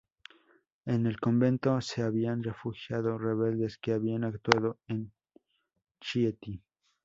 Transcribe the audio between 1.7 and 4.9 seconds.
se habían refugiado rebeldes que habían actuado